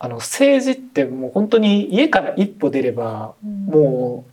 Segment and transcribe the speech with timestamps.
[0.00, 4.24] あの政治ってもう本当に家から一歩出ればも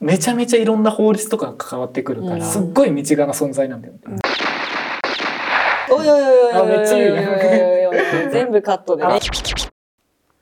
[0.00, 4.00] うめちゃめちゃいろんな法律とかが関わってくるから、うんすっごい道側な存在なんだよね。
[5.90, 9.18] おいおいおいおいおいおいおいおいおい全部カットでね。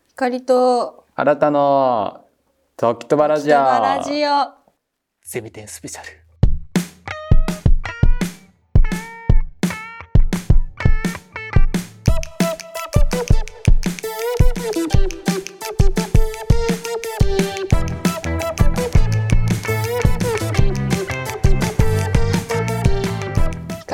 [0.09, 2.25] 光と新たの
[2.77, 3.55] 時とばラジオ。
[3.55, 4.31] 人はラジオ。
[5.23, 6.26] ゼミ展スペシャル。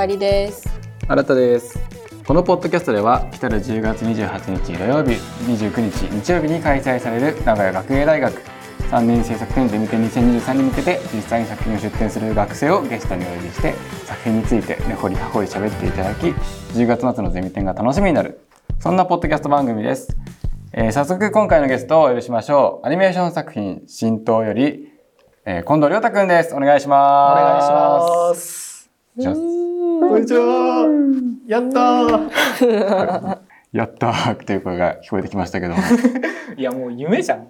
[0.02, 0.68] 光です。
[1.06, 1.78] 新たです。
[2.26, 5.12] このポッドキャストでは来たる10月28日土曜日、
[5.46, 8.34] 29日日曜日に開催される名古屋学芸大学
[8.90, 13.74] 3年制作展ゼミ展2023に向けて実際に作品を出展する学生をゲストにお呼びして
[14.04, 18.40] 作品について根掘り葉掘り喋っていただき10月末のゼミ展が楽しみになる
[18.80, 20.16] そんなポッドキャスト番組です。
[20.72, 22.86] えー早速今回のゲストをお呼びしましょう。
[22.88, 24.88] アニメーション作品新東より、
[25.44, 26.54] えー、近藤亮太くんです。
[26.56, 28.90] お願いしおます。
[29.20, 29.81] 願いします。
[30.08, 30.88] こんにちは。
[31.46, 33.38] やったー。
[33.72, 34.32] やったー。
[34.32, 35.80] っていう声が聞こえてきましたけども、
[36.58, 37.48] いやもう夢じゃん。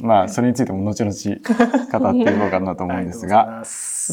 [0.00, 3.62] まあそれについても後々語っていこうかなと思うんですが、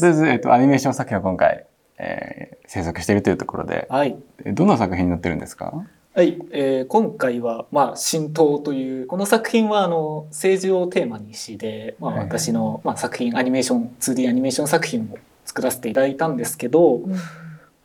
[0.02, 1.66] りあえず、えっと、アニメーション作品を今回、
[1.98, 4.16] えー制作しているというところで、はい。
[4.44, 5.84] えどんな作品になってるんですか？
[6.14, 12.20] はい、えー今回は、まあ、神道という、この作品は、あの、政治をテーマにしで、まあ、はい。
[12.20, 15.18] 私の、まあ、作品、アニメーション、2D アニメーション作品を
[15.52, 17.02] 作らせていただいたんですけど、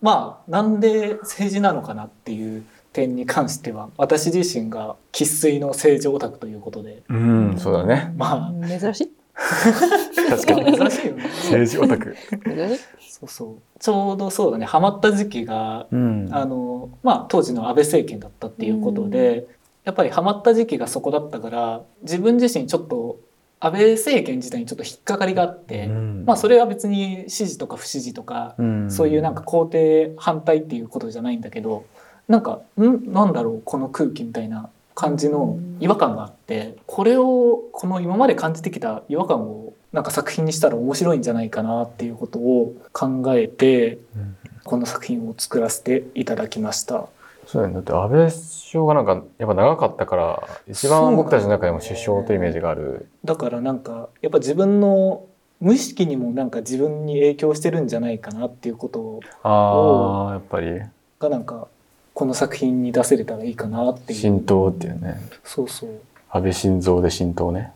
[0.02, 8.14] まあ、なんで政治なのかなっていう点に関しては、私自身が生粋の政治オタクということで、うん、そうだね。
[8.16, 9.12] ま珍しい。
[9.36, 11.24] 確あ、珍しいよね。
[11.26, 12.16] 政治オタク。
[12.46, 12.84] 珍しい。
[13.12, 13.80] そうそう。
[13.80, 16.30] ちょうどそうだね、ハマった時期が、うん。
[16.32, 19.46] あのまあ、当時の安倍政権だったっていうことで、
[19.84, 23.20] やっぱりハマった時期がそこだったから自分自身ちょっと
[23.60, 26.24] 安倍政権自体にちょっと引っかかりがあって、うん。
[26.26, 28.92] まあそれは別に支持とか不支持とか、うん。
[28.92, 31.86] そういうなんか肯定反対っていうことじゃないんだけど
[32.28, 33.12] なんかん？
[33.12, 44.38] なんだろうこの空気みたいな感じの違和感があってこれをこの今まで感じてきた違和感をなんか作品にしたら面白いんじゃないかなっていうことを考えてうん。
[44.64, 47.08] この作品を作らせていただきました。
[47.48, 47.74] そうだよね。
[47.76, 53.08] だって安倍首相がなんか、やっぱ長かったから、一番僕たちの中でも首相というイメージがある。
[53.24, 55.26] だからなんかやっぱ自分の
[55.62, 60.82] 無意識にもなんか自分に影響してるんじゃないかなっていうことああ、やっぱり、
[61.20, 61.68] がなんか
[62.14, 65.18] この作品に出せれたらいいかなっていう浸透っていうね。
[65.44, 65.90] そうそう
[66.30, 67.72] 安倍晋三で浸透ね。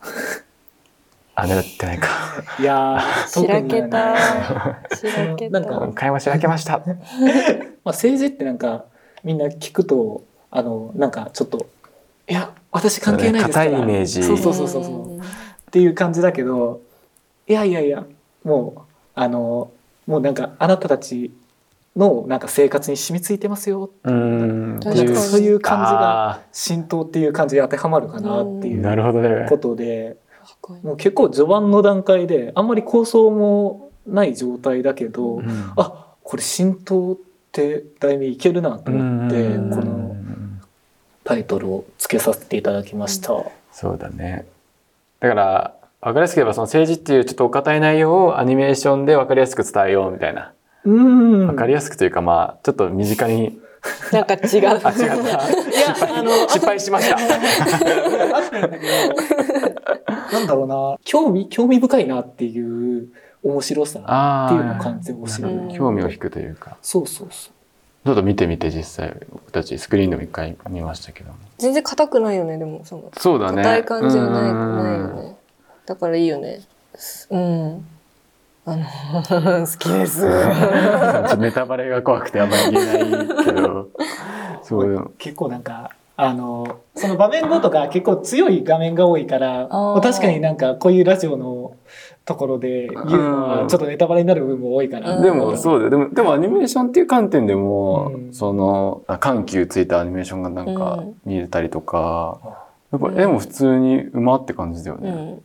[1.42, 2.08] あ、狙ってないか。
[2.58, 4.16] いやーしらけた。
[4.96, 5.60] しらけた。
[5.60, 6.78] なんか今回もしらけました。
[6.84, 6.96] まあ、
[7.86, 8.84] 政治ってなんか
[9.24, 11.66] みんな聞くとあのなんかちょっと
[12.28, 15.20] 「いや私関係ないですから」硬いイメージそうそうそうそうそうっ
[15.70, 16.80] ていう感じだけど
[17.46, 18.04] いやいやいや
[18.44, 18.80] もう
[19.14, 19.70] あの
[20.06, 21.32] もうなんかあなたたち
[21.96, 24.78] のなんか生活に染みついてますようん。
[24.82, 24.94] そう
[25.40, 29.58] いう感じがあ浸透っていう感じで当てはまるかなっていーうなるほどねこ。
[29.58, 30.16] とで
[30.82, 37.16] もう結構序盤の段階であんまり構想もない状態だけど、うんあこれ浸透っ
[37.52, 40.16] て題名いけるなと思ってうんこの
[41.24, 43.32] タイトルをつけさせていただきました。
[43.72, 44.46] そうだね。
[45.20, 50.52] だから、わかりやすく言えば、その政治っていうちょっとお堅い内容をアニメーションでわかりやすく伝えようみたいな。
[50.84, 53.58] うんわかりやすくというか、まあ、ちょっと身近に、
[54.12, 54.40] なんか違う。
[54.68, 55.04] あ、違った。
[55.04, 55.16] いや
[56.18, 57.16] あの失敗しました。
[60.32, 63.08] なんだろうな興味興味深いなっていう
[63.42, 65.42] 面白さあっていうのを感じてほしい
[65.76, 66.76] 興味を引くというか。
[66.82, 67.52] そうそうそう
[68.04, 71.36] ちょっと見てみて実際、僕たちスクリーンでも一回見ましたけども。
[71.58, 73.10] 全然硬くないよね、でも、その。
[73.18, 73.62] そうだね。
[73.62, 75.36] 硬い感じじゃない、うんないよね。
[75.84, 76.60] だからいいよね。
[77.28, 77.86] うん。
[78.64, 78.84] あの、
[79.66, 80.24] 好きです。
[81.36, 83.88] ネタバレが怖くてあんまり言えないけど。
[84.62, 85.12] そう。
[85.18, 89.68] 結構なんかあのその場面ごとが結構強い画面が多いから
[90.02, 91.76] 確かになんかこういうラジオの
[92.24, 95.90] ところで言うのうんはちょっとネタバレになる部分も多いかな、うんでもそうだよ。
[95.90, 102.38] でも、でもアニメーションっていう観点でも、うんその、あ緩急ついたアニメーションがなんかうん見れたりとか、
[102.92, 105.10] やっぱ絵も普通にうまって感じだよね。
[105.10, 105.42] うん。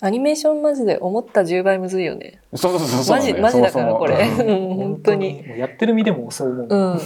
[0.00, 2.40] アニメーションマジで思った10倍むずいよね。
[2.54, 3.34] そうそうそうそうマジ。
[3.34, 4.14] マジだからこれ。
[4.16, 5.44] うんうん 本当に。
[5.56, 7.00] やってる身でもそう思う、うん。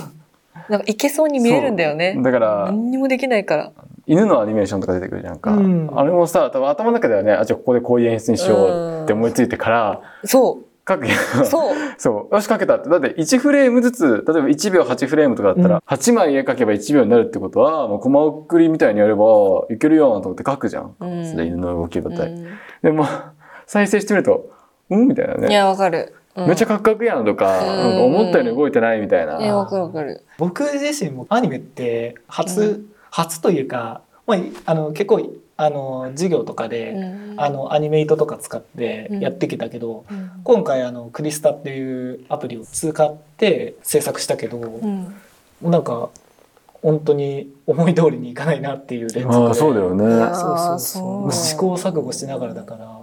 [0.69, 2.19] なんかいけそうに見えるんだよね。
[2.23, 3.73] だから、何にもできないから。
[4.06, 5.53] 犬のアニメーションとか出てくるじゃんか。
[5.53, 8.56] うんあれもさ、多分頭の中ではね、あ、じゃあここでこういう演出にしよ
[9.00, 10.58] うって思いついてから、そ
[10.88, 11.08] 書く
[11.44, 12.35] そう そう。
[12.35, 12.88] よし、書けたって。
[12.88, 19.25] だって1フレームずつ、例えば1秒8フレームとかだったら、8枚絵描けば1秒になるってことは、もうコマ送りみたいにやれば
[19.70, 20.94] いけるよと思って書くじゃん。
[21.00, 22.32] うんそれ犬の動きだったり。
[22.35, 22.47] う
[22.85, 23.05] でも、
[23.67, 24.49] 再生してみると、
[24.91, 25.09] うん？
[25.09, 25.49] みたいなんね。
[25.49, 29.41] いやわかる、うんめっちゃカクカクやんとか、思ったより動いてないみたいな。
[29.41, 30.23] いやわかるわかる。
[30.38, 35.23] 僕自身もアニメって初、初というか、まあ、あの結構
[35.56, 37.35] あの授業とかで、うん。
[37.38, 40.31] あのアニメイトとか使ってやってきたけど、うん。
[40.44, 45.15] 今回あのクリスタっていうアプリを使って制作したけど、うん。
[45.62, 46.11] なんか
[46.83, 49.35] 本当に思い通りにいかないなっていう連続で。
[49.49, 50.05] ああ、そうだよね。
[50.35, 51.33] そうそうそう。
[51.33, 52.99] 試行錯誤しながらだから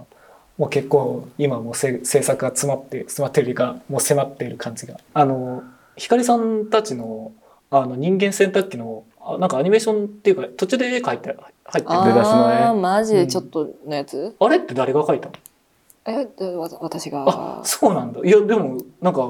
[0.58, 4.98] もう結構今も制作が詰まって詰まってるというかもう迫っている感じが。
[5.12, 5.62] あの
[5.96, 7.32] 光さんたちの
[7.70, 12.04] あの人間洗濯機のあなんかアニメーションっていうか途中で絵描いて入ってる。
[12.04, 12.56] 出だしの絵。
[12.56, 15.34] あーマジでちょっとのやつ、あれって誰が描いたの？
[16.06, 17.24] えでわ私が。
[17.26, 18.20] あそうなんだ。
[18.24, 19.28] いやでもなんか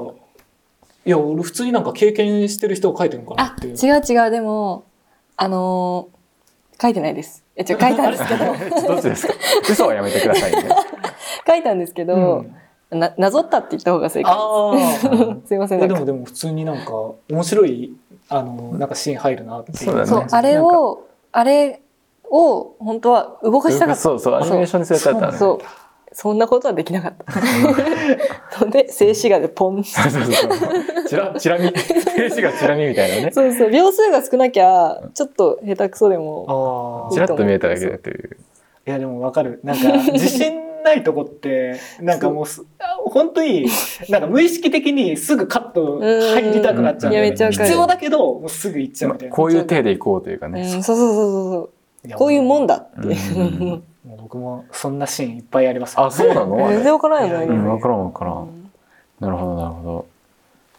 [1.05, 3.75] いや俺普通になんか経験してる人が描いてるのかなあっていう。
[3.75, 4.31] 違う違う。
[4.31, 4.83] でも
[5.37, 6.15] あのー
[6.81, 7.41] 書いてないです。
[7.55, 8.45] え違う書いたんですけど。
[8.87, 9.33] どっちですか？
[9.69, 10.67] 嘘はやめてくださいね。
[11.47, 12.55] 書いたんですけうど、ん。
[12.91, 16.91] ななぞったって言った方が正解ああです すいませんでもでも普通になんか
[17.29, 17.95] 面白い
[18.29, 20.07] あのなんかシーン入るなっていうそうだね。
[20.07, 21.81] そうあれをあれ
[22.29, 24.01] を本当は動かしたかった。
[24.01, 25.37] そうそう、アニメーションにするやつだった。
[25.37, 25.57] そう。
[26.11, 28.63] そんなことはできなかった。
[28.65, 29.83] ので静止画でポン。
[29.83, 31.05] そうそうそう。
[31.07, 31.67] チラ、チラ見。
[31.77, 33.31] 静止がチラ見みたいなね。
[33.33, 33.69] そうそう。
[33.69, 38.37] 秒数が少なきゃちょっと下手くそでもあチラッと見えただけでという。
[38.87, 39.59] いやでもわかる。
[39.63, 40.53] なんか自信
[40.85, 42.45] ないとこってなんかもう
[43.09, 43.67] 本当に
[44.09, 47.65] なんか無意識的にすぐカット入りたくなっちゃういやめっちゃわかる。
[47.65, 49.35] 必要だけどもうすぐ行っちゃうみたいな。
[49.35, 50.61] こういう手でいこうというかうね。
[50.61, 50.97] んそうそう。
[50.97, 51.69] そうそう
[52.15, 55.99] こういうもんだって、う僕もそんなシーンいっぱいあります。
[55.99, 56.55] あ、そうなの？
[56.69, 57.67] 全然わからんよね。
[57.67, 58.71] わからんわからん。
[59.19, 60.05] なるほど、なるほど。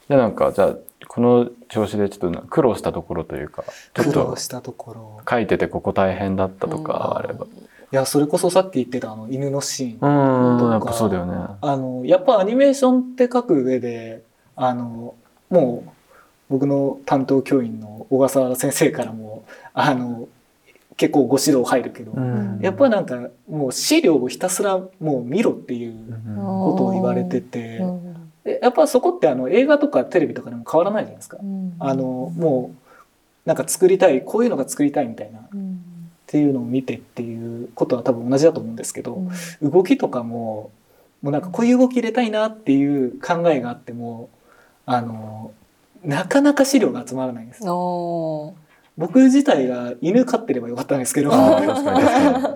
[0.08, 0.76] じゃあなんか、じゃあ、
[1.08, 3.64] この調子でちょっと苦労したところというか、
[3.94, 5.20] ちょっと苦労したところ。
[5.28, 7.46] 書いててここ大変だったとかあれば。
[7.96, 11.32] いやそれこそさっき言ってたあの犬のシーンうん、んやっぱそうだよね。
[11.62, 14.22] あのやっぱアニメーションって書く上で
[14.54, 15.14] あの
[15.48, 15.90] もう
[16.50, 20.28] 僕の担当教員の小笠原先生からもあの
[20.98, 22.58] 結構ご指導入るけど、うん。
[22.60, 31.38] やっぱなんかもう資料をひたすらもう見ろっていううんことを言われてて、うんでやっぱそこってあの映画とかテレビとかでも変わらないじゃないですか。
[31.40, 31.76] うん。
[31.78, 35.48] あのもうなんか作りたいこういうのが作りたいみたいな
[36.26, 39.22] っうんていうのを見てっていうことは多分同じだと思うんですけど、
[39.62, 40.72] 動きとかも
[41.22, 44.28] もうなんかこういう動き入れたいなっていう考えがあっても
[44.86, 45.52] あの
[46.04, 47.62] なかなか資料が集まらないんです。
[48.98, 51.30] 僕自体が犬飼ってればよかったんですけど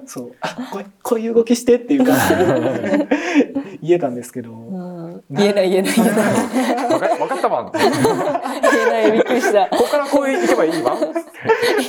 [0.06, 0.36] そう。
[0.40, 3.08] あこうこういう動きしてっていう感じで
[3.82, 5.22] 言えたんですけど、うん。
[5.30, 5.94] 言えない言えない。
[5.94, 6.92] 言えないに。
[6.94, 7.62] わかわかったわ。
[7.62, 7.66] ん。
[7.66, 9.68] こ言えないびっくりした。
[9.68, 10.96] こからこういけばいいわ。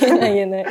[0.00, 0.66] 言えない言えない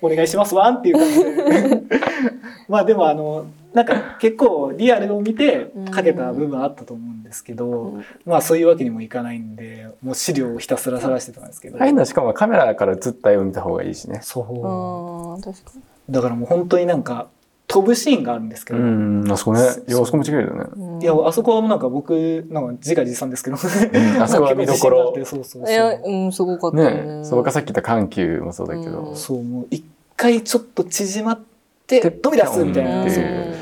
[0.00, 1.82] お願いしますわんっていう感じで。
[2.68, 8.04] まあでもあのなんか結構リアルを見てかけた部分はあったと思うんですけど、うん。
[8.24, 14.20] まあそういうわけにもいかないんでもう資料をひたすら探してたんですけど、ああいうのしかもカメラから映った絵を見た方がいいしね。
[14.22, 15.34] そう。
[15.34, 15.72] うん確か
[16.08, 17.28] だからもう本当になんか
[17.74, 19.60] 飛ぶシーンがあるんですけど、うん、あそこね。
[19.88, 20.64] いや、あそこも違うよね。
[20.76, 25.12] にいやあそこはもうなんか僕なんか自画自賛ですけど、あそこは見どころ。
[25.16, 25.68] そうそうそう。
[25.68, 27.18] いやうんすごかったよね。
[27.18, 29.00] ねそうかさっき言った緩急もそうだけど。
[29.00, 29.16] うん。
[29.16, 29.84] そうもう一
[30.16, 31.40] 回ちょっと縮まっ
[31.88, 33.24] て飛び出すみたいな、ってそう。
[33.24, 33.56] いう。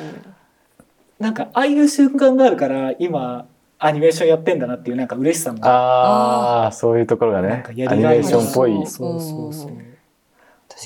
[1.18, 3.46] なんかああいう瞬間があるから今
[3.78, 5.64] アニメーションやってんだなっていうなんか嬉しさも。
[5.64, 7.48] ああ、そういうところがね。
[7.48, 7.72] なんか。
[7.72, 8.86] やアニメーりがいションっぽい。
[8.86, 9.72] そうそうそうう。
[9.72, 9.92] ん。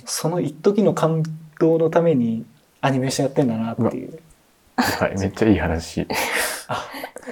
[0.05, 1.25] その一時の感
[1.59, 2.45] 動のために
[2.81, 4.19] アニメーションやってんだなっていう。
[4.77, 6.07] はい、めっちゃいい話。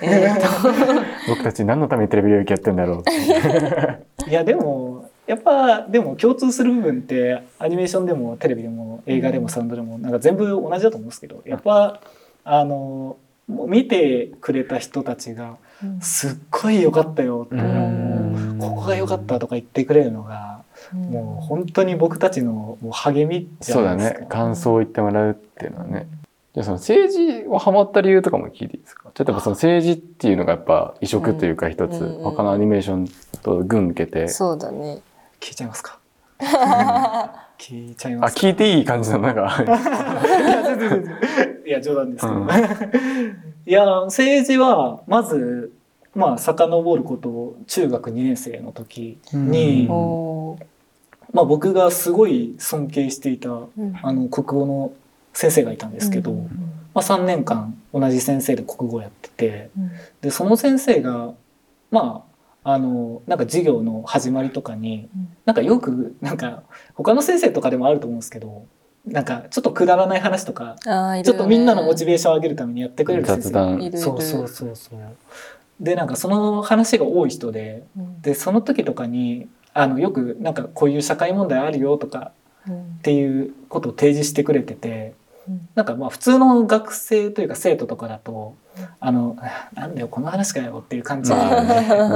[0.03, 1.05] えーと。
[1.29, 3.11] 僕たち何のためにテレビ領域やってんだろうって。
[4.31, 12.01] いやでもやっぱでも共通する部分ってアニメーションでもテレビでも映画でもサウンドでもなんか全部同じだと思うんですけどやっぱ
[12.45, 13.17] あの
[13.49, 15.57] もう見てくれた人たちが
[16.01, 17.63] 「すっごい良かったよ」とか
[18.59, 20.54] ここが良かった」とか言ってくれるのが
[20.95, 24.21] もう本当に僕たちのもう励みじゃそうだないですか。
[24.21, 24.27] ね。
[24.29, 26.07] 感想を言ってもらうっていうのはね。
[26.55, 29.11] じゃあその政治をハマった理由とかも聞いていいですか？
[29.13, 33.09] ちょっとやっぱその政治っていうのがやっぱ異色というか一つ、うんうん他のアニメーション
[33.43, 35.01] と群抜けて、そうだね。
[35.41, 35.99] 聞いちゃいますか？
[37.59, 38.35] 聞いちゃいあ、ます。
[38.37, 39.63] か聞いていい感じなのなんか、
[41.65, 42.49] い いや冗談ですけど、うん。
[43.67, 45.73] いや政治はまず
[46.15, 50.57] まあ遡ること中学2年生の時に、うん
[51.35, 53.99] まあ、僕がすごい尊敬していたうん。
[54.03, 54.93] あの国語の
[55.33, 56.45] 先生がいたんですけど、うん
[56.95, 59.71] まあ、3年間同じ先生で国語をやってて
[60.21, 61.35] でその先生が
[61.91, 62.25] ま
[62.63, 65.09] ああのなんか授業の始まりとかに
[65.45, 66.63] なんかよくなんか
[66.95, 68.65] 他の先生とかでもあると思うんですけど
[69.05, 71.23] なんかちょっとくだらない話とかね。
[71.25, 75.01] ちょっとみんなのモチベーションを上げるためにやってくれる先生そうそうそうそう。
[75.81, 78.23] でなんかその話が多い人でうん。
[78.23, 82.33] でその時とかにあのよくなんかこういう社会問題あるよとか
[82.67, 82.81] うん。
[82.81, 85.15] っていうことを提示してくれてて
[85.49, 85.69] うん。
[85.75, 88.87] なんかまあ普通の学生というか生徒とかだとうん。
[89.01, 89.37] あの
[89.75, 91.37] 「なんだよこの話かよ」っていう感じの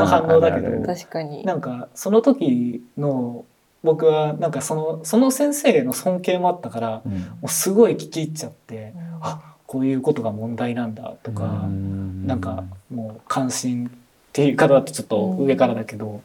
[0.07, 1.45] 反応だけどうん 確かに。
[1.45, 3.45] なんかその時の
[3.85, 7.13] 僕はなんかそのその先生への尊敬もあったからうん。
[7.13, 9.01] もうすごい聞き入っちゃってうん。
[9.21, 12.27] あこういうことが問題なんだとかうん。
[12.27, 13.91] なんかもう関心っ
[14.33, 16.21] ていう方だとちょっと上からだけど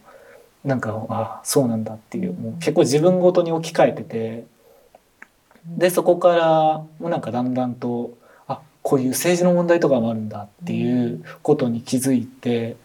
[0.64, 4.46] なんかあそうなんだっていうもう結構自分ごとに置き換えてて
[5.66, 8.16] でそこからもうなんかだんだんと
[8.48, 12.76] あこういう政治の問題とかもあるんだっていうことに気づいて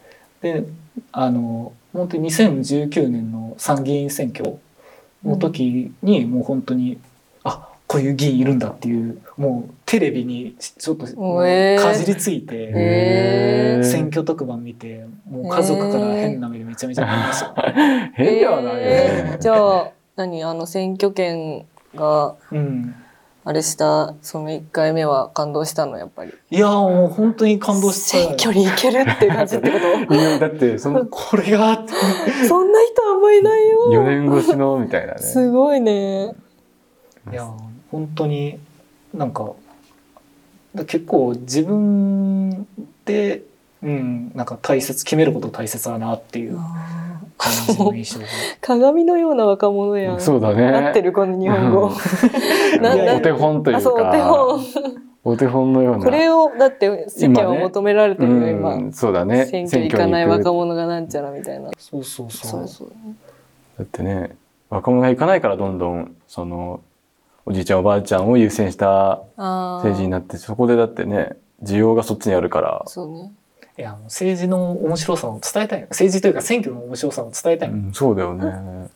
[0.42, 0.64] で
[1.12, 4.58] あの本当に2019年の参議院選挙
[5.24, 7.09] の時にもう本当にあ
[7.90, 12.72] こういう議員いるんだっていうもうテレビにちょっとかじりついて。
[12.72, 13.84] へー。
[13.84, 17.56] 選挙特番見てもう家族から変な目でめちゃめちゃ見ました、
[18.14, 18.82] 変ではないよね。
[18.84, 19.38] えー。
[19.40, 21.66] じゃあ何あの選挙権
[21.96, 22.94] がうん、
[23.44, 26.34] あれしたその1回目は感動したのやっぱり？
[26.52, 31.84] いやもう本当に感動した選挙に行けるって感じってこ いやだってそのこれが
[32.48, 33.88] そんな人あんまいないよ。
[33.94, 35.20] 4年越しのみたいなね。
[35.20, 36.36] すごいね。
[37.32, 37.50] いや
[37.92, 38.60] 本当に
[39.14, 39.54] なんか
[40.86, 42.68] 結構自分
[43.06, 43.42] で、
[43.82, 46.58] うん、なんか大切決めること大切だなっていう
[47.38, 48.26] 感じの印象が。
[48.62, 50.22] 鏡のような若者やん。
[50.22, 50.68] そうだね。
[50.68, 51.92] 合ってるこの日本語。
[52.82, 53.78] ないやお手本というか。
[53.80, 54.60] あそうお手本。
[55.24, 56.04] お手本のような。
[56.04, 59.46] これをだって世間は求められてるよ今,、うん、そうだね。
[59.48, 61.72] 選挙行かない若者がなんちゃらみたいな。
[61.78, 62.52] そうそうそう。
[62.52, 62.92] そうそう。
[63.78, 64.36] だってね、
[64.70, 66.82] 若者が行かないからどんどんその
[67.50, 71.32] おじいちゃんおばあちゃんを優先した政治になって、そこでだってね、
[71.64, 72.84] 需要がそっちにあるから。
[72.86, 73.32] そうね
[73.76, 78.90] いや政治の面白さを伝えたい政治というか選挙の面白さを伝えたい、うん、そうだよね。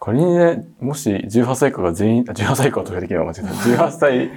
[0.00, 3.54] 仮にね、もし18歳以下が全員、あ18歳以下は投票できないわ間違えた。
[3.86, 4.30] 18歳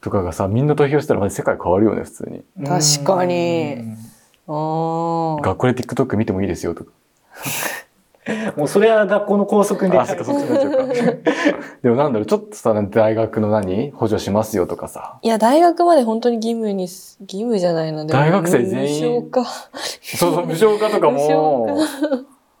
[0.00, 2.44] とかがさ、みんな投票したらマジ世界変わるよね、普通に。
[2.64, 3.98] 確かにうん
[4.46, 6.92] ああ学校で TikTok 見てもいいですよとか。
[8.56, 10.46] もうそれは学校の校則であ、そっかそっか。
[11.82, 13.90] でもなんだろう、ちょっとさ、大学の何？
[13.92, 15.18] 補助しますよとかさ。
[15.22, 19.12] いや大学まで本当に義務にす義務じゃないなでも大学生全員。
[19.12, 19.44] 無償化。
[19.44, 21.78] そうそう、無償化とかも。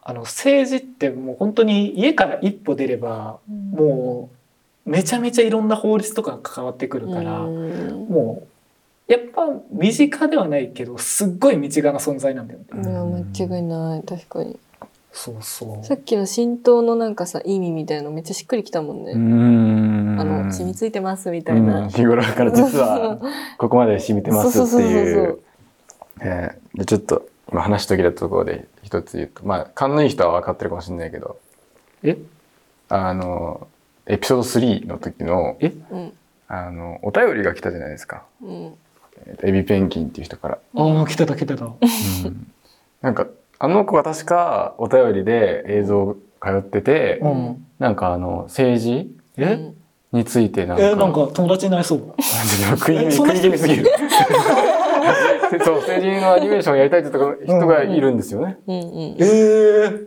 [0.06, 4.28] あの政治ってもう本当に家から一歩出ればも
[4.86, 8.06] うめちゃめちゃいろんな法律とかが関わってくるから、うん。
[8.10, 8.42] も
[9.08, 12.66] うやっぱ身近ではないけどすっごい身近な存在なんだよね。
[12.82, 14.02] いや間違いない。
[14.02, 14.58] 確かに
[15.16, 15.86] そうそう。
[15.86, 20.20] さっきの浸透のなんかさ意味みたいのめっちゃしっくりきたもんね、うーん。
[20.20, 21.88] あの染みついてますみたいな、うん。
[21.88, 23.20] 日頃から実は
[23.56, 25.40] ここまで染みてますってそうそうそういそうう。
[26.20, 26.78] えー。
[26.78, 31.38] でちょっと今話しときたところで一つ言うとまあ勘のいい人は分かってるかもしれないけど
[32.02, 32.18] え？
[32.88, 33.68] あの
[34.06, 35.72] エピソード3の時のえ？
[35.90, 36.12] うん。
[36.48, 38.72] あのお便りが来たじゃないですか、うん。
[39.26, 40.58] えーとエビペンギンっていう人から。
[40.74, 41.70] ああ来てた来てた。
[43.00, 43.26] なんか
[43.64, 47.66] あの子が確かお便りで映像通ってて、うん。
[47.78, 49.72] なんかあの政治え、
[50.12, 50.82] についてなんか。
[50.82, 52.14] えなんか友達になりそう。
[52.76, 53.86] 食い気味食い気味すぎる。
[55.64, 59.16] そう成人のアニメーションやりたいって人がいるんですよね、うんうん。
[59.18, 60.06] えー、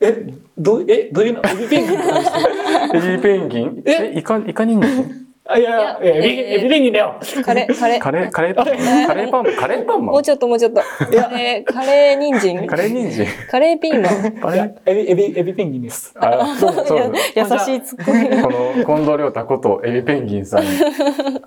[0.00, 1.40] えどうえどういうの？
[1.48, 1.98] エビペンギン
[3.12, 3.82] エビペンギン？
[3.86, 4.12] え？
[4.14, 7.20] えイカイカ人参あいやいやエビエビペンギンだよ。
[7.44, 8.00] カレーカレー。
[8.00, 8.66] カレーカレーパン
[9.06, 10.14] カレーパンカレーパンマン？
[10.14, 10.80] もうちょっともうちょっと。
[10.80, 12.66] カレーカレー人参？
[12.66, 13.26] カレー人参？
[13.48, 14.32] カレーピーマン？
[14.40, 16.14] カレーエビエビエビペンギンです。
[16.16, 16.98] あそうそう。
[16.98, 18.42] や優しいツッコミ。
[18.42, 20.64] この近藤亮太ことエビペンギンさん。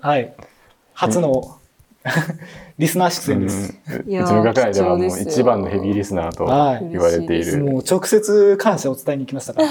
[0.00, 0.34] はい。
[0.94, 1.58] 初の
[2.78, 3.78] リスナー出演です。
[3.86, 6.88] うちの学内ではもう一番のヘビーリスナーとはい。
[6.90, 7.58] 言われている。
[7.64, 9.68] もう直接感謝を伝えに行きましたから。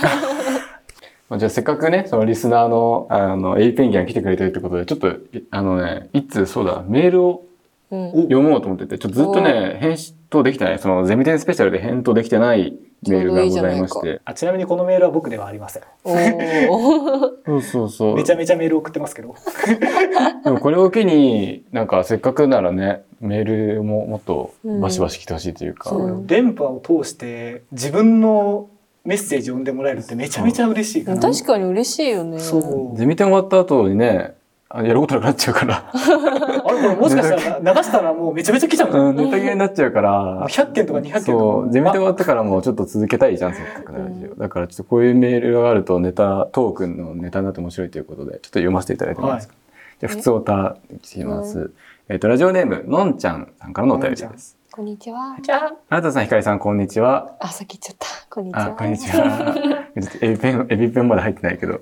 [1.29, 5.17] まあじゃあせっかくね、そのリスナーの、あの、エイペンギンが来てくれてるってことで、ちょっと、い
[5.51, 7.45] あのね、いつ、そうだ、メールを
[7.91, 9.95] うん読もうと思ってて、ちょっとずっとね、返
[10.29, 12.75] 答できてない、そのゼミテンスペシャルで返答できてない
[13.07, 14.21] メールがございまして。
[14.25, 15.83] あちなみにこのメールは僕ではありません。
[16.03, 18.15] おー そうそうそう。
[18.15, 19.33] めちゃめちゃメール送ってますけど。
[20.45, 28.67] でもこれを機に、なんかせっかくならね、メールももっとバシバシ来てほしいというか、うん電波を通して自分の
[29.05, 31.19] メッセージを読んでもらえるってめちゃめちゃ嬉しいから。
[31.19, 32.97] 確かに嬉しいよねそう。
[32.97, 34.35] ゼミテン終わった後にね、
[34.69, 36.17] あやることなくなっちゃうから、あれ
[36.63, 44.35] これもしかしたら流したらもうめちゃめちゃ来ちゃうの、うん、ネタ切れになっちゃうから、100件とか200件とかそう、ゼミで終わったからもうちょっと続けたいじゃん、せっかくのラジオ。
[44.35, 49.55] だからちょっとこういうメールがあるとネタ、トークンのネタになって面白いということで、ちょっと読ませていただいてもいいですか？
[50.01, 51.71] じゃあ、普通おた来ています。
[52.09, 54.58] えっ、と、ラジオネーム、のんちゃんさんからのお便りです。
[54.79, 55.35] こんにちは。
[55.41, 57.35] じゃああなたさん、ひかりさん、こんにちは。
[57.41, 58.07] あ、さっき言っちゃった。
[58.29, 58.65] こんにちは。
[58.67, 59.53] あ、こんにちは。
[59.93, 61.81] ちょっとエビペン、エビペンまで入ってないけど。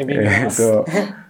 [0.00, 0.84] エビ見えっますと、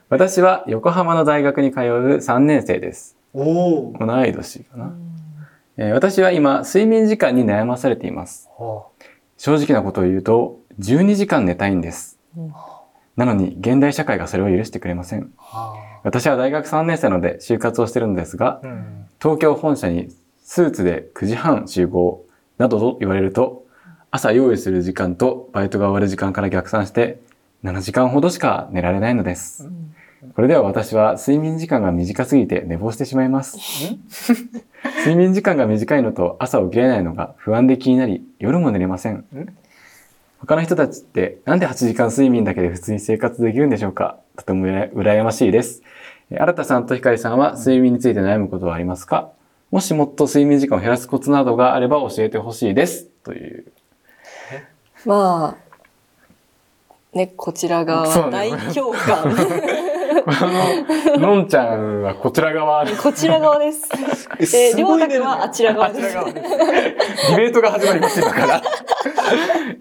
[0.09, 1.83] 私は横浜の大学に通う
[2.17, 3.19] 3年生です。
[3.35, 4.85] おおー同い年かな。
[4.87, 5.13] うん
[5.77, 8.49] えー私は今、睡眠時間に悩まされています。
[8.59, 8.87] は
[9.37, 12.19] 正直なことを言うと、12時間寝たいんです。
[12.35, 12.53] うん
[13.15, 15.31] なのに、現代社会がそれを許してくれません。
[15.39, 20.09] あ私は大学3年生なので就活をしてるのですが、うん東京本社に
[20.55, 22.27] スーツで9時半集合
[22.59, 23.65] などと言われると、
[24.11, 27.23] 朝用意する時間とバイトが終わる時間から逆算して、
[27.65, 29.71] 7時間ほどしか寝られないのです。
[30.35, 33.57] これでは私は睡眠時間が短すぎて寝坊してしまいます。
[34.99, 39.25] 睡眠時間が短いのと朝起きれないのが不安で気になり、夜も寝れません。
[40.39, 44.19] 他の人たちってなんで8時間睡眠だけで普通に生活できるんでしょうか？
[44.37, 45.83] とても羨ましいです。
[46.31, 49.33] え新田さんとひかりさんは睡眠について悩むことはありますか？
[49.73, 53.07] もしもっと睡眠時間を減らすコツなどがあれば教えてほしいです。
[53.25, 53.73] という。
[55.07, 55.57] ま
[57.15, 59.35] あ、ね、こちら側そうねは大共感。
[59.35, 59.43] こ
[60.15, 62.87] の、のんちゃんはこちら側。
[62.97, 63.89] こちら側です。
[64.39, 66.09] ええー、りょうたくんはあちら側あです。
[66.09, 66.51] ちら側です。
[66.51, 68.63] ディベートが始まります、今から。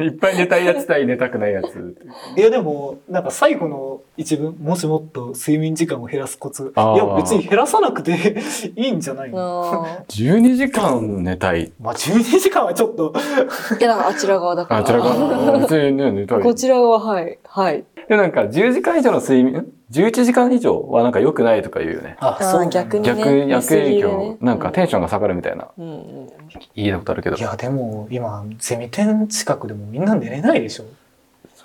[0.06, 1.96] いっぱい寝たいやつ対寝たくないやつ。
[2.38, 8.12] いやでもなんか最後の一文もしもっと睡眠時間を減らすコツいや別に減らさなくて
[8.76, 9.86] いいんじゃないの？
[9.86, 11.72] あ12時間寝たい。
[11.82, 14.82] まあ12時間はちょっとーいや、だからあちら側だから。
[14.82, 15.60] あちら側。
[15.60, 16.42] 別にね、寝たい。
[16.42, 17.38] こちら側、はい。
[17.44, 17.84] はい。
[18.08, 22.18] で、なんか10時間以上の睡眠、ん ?11 時間以上はなんか良くないとか言うよね。
[22.20, 24.38] ああー逆にね逆、逆影響ね。
[24.42, 25.68] なんかテンションが下がるみたいな。
[25.78, 26.30] うんうん。
[26.76, 27.36] 言いたことあるけど。
[27.36, 30.86] いやでも今ゼミ店近くでもみんな寝れないでしょ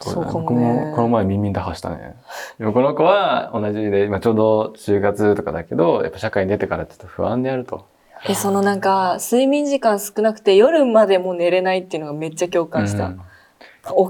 [0.00, 2.16] そうだねそうか僕もねもこの前耳打破したね。
[2.58, 7.86] でもこの子は同じで、今ちょうど就活とかだけど、やっぱ社会に出てからちょっと不安であると。
[8.28, 13.06] え、そのなんか、睡眠時間少なくて夜までも寝れないっていうのがめっちゃ共感した。
[13.06, 13.20] うん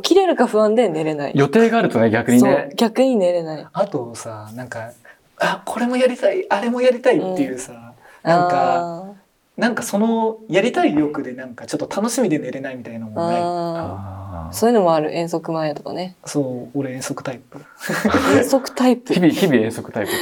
[0.03, 1.33] 起きれるか不安で寝れない。
[1.35, 2.71] 予定があるとね、逆にそうね。。
[2.77, 3.67] 逆に寝れない。
[3.73, 4.93] あとさなんか
[5.39, 9.13] あこれもやりたいあれもやりたいっていうさ、なんかあ
[9.57, 15.15] なんかそのやりたい欲でなんかちょっと楽しみで寝れないみたいなのーもないそういうのもある。
[15.15, 16.17] 遠足前とかね。
[16.25, 17.59] そう俺遠足タイプ
[18.37, 19.21] 遠足タイプ日。
[19.21, 20.13] 々、日々遠足タイプ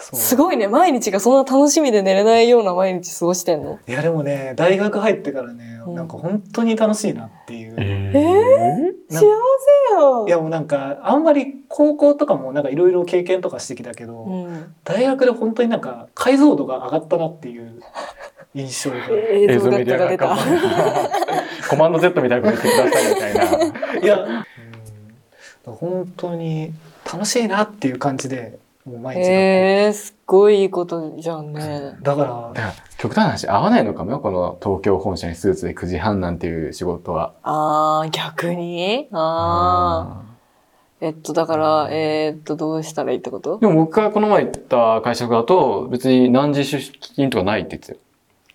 [0.00, 0.66] すごいね。
[0.66, 3.78] 毎日がそんな楽しみで寝れないような毎日過ごしてんの？
[3.86, 9.26] いやでもね大学入ってからね、うんなんか本当に楽しいなっていう、え幸せ
[9.94, 10.26] よ。
[10.28, 14.74] いやもうなんかあんまり高校とかもなんかいろいろ経験とかしてきたけど、うん。
[14.84, 17.80] 大学で本当になんか解像度が上がったなっていう
[18.54, 20.36] 印象が 映像学科が出た。
[21.70, 24.00] コマンド Z みたいなこと言ってくださいみたいな。
[24.00, 24.44] いや、
[25.66, 26.72] うん、本当に
[27.10, 28.58] 楽しいなっていう感じで
[28.90, 31.92] もう毎日え、すっごいいいことじゃんね。
[32.02, 37.34] だからだから極端な話、合わないのかもよ、この東京本社にスーツで9時半なんていう仕事は。
[37.44, 39.08] あー、逆に？
[39.12, 41.06] あー。
[41.06, 43.58] えっと、だから、えーっと、どうしたらいいってこと？
[43.58, 48.00] でも僕がこの前行った会社だと、別に何時出勤とかないって言ってたよ。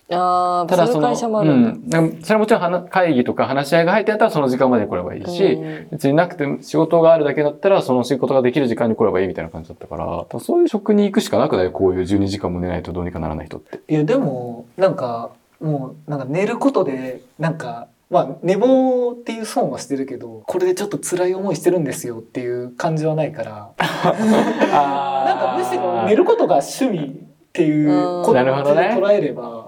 [0.08, 1.98] あー、ただそうの、う会社もあるんだ。
[1.98, 5.88] うん、でもそれはもちろん話会議とか話し合いが入ってあったらその時間まで来ればいいし、うん。
[5.90, 13.80] 別になくても仕事があるだけだったらその仕事ができる時間に来ればいいみたいな感じだったから、多分そういう職に行くしかなくないこういう12時間も寝ないとどうにかならない人って。
[13.88, 23.72] いやでもなんかもうなんか寝ることでなんかまあ寝坊っていう損はしてるけどこれでちょっと辛い思いしてるんですよっていう感じはないから。
[23.78, 28.94] なんかむしろ寝ることが趣味っていうことなるほどね。
[28.94, 29.65] で捉えれば